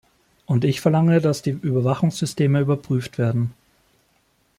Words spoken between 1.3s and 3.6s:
die Überwachungssysteme überprüft werden.